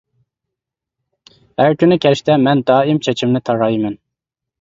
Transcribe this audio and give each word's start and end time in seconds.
ھەر 1.61 1.77
كۈنى 1.83 1.97
كەچتە 2.05 2.37
مەن 2.45 2.63
دائىم 2.71 3.03
چېچىمنى 3.09 3.43
تارايمەن. 3.51 3.99